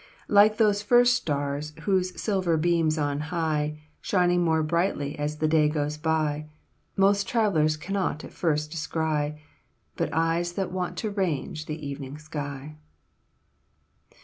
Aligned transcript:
Like 0.27 0.57
those 0.57 0.81
first 0.81 1.13
stars, 1.15 1.73
whose 1.81 2.19
silver 2.19 2.57
beams 2.57 2.97
on 2.97 3.19
high, 3.19 3.79
Shining 4.01 4.41
more 4.43 4.63
brightly 4.63 5.15
as 5.19 5.37
the 5.37 5.47
day 5.47 5.69
goes 5.69 5.95
by, 5.95 6.47
Most 6.97 7.27
travelers 7.27 7.77
cannot 7.77 8.23
at 8.23 8.33
first 8.33 8.71
descry, 8.71 9.39
But 9.95 10.11
eyes 10.11 10.53
that 10.53 10.71
wont 10.71 10.97
to 10.97 11.11
range 11.11 11.67
the 11.67 11.77
evening 11.85 12.17
sky." 12.17 12.77